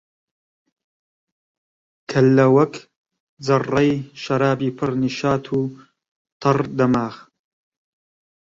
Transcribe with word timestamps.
کەللە 2.09 2.45
وەک 2.55 2.73
جەڕڕەی 3.45 3.91
شەرابی 4.23 4.75
پر 4.77 4.89
نیشات 5.01 5.45
و 5.49 5.59
تەڕ 6.41 6.57
دەماغ 6.77 7.15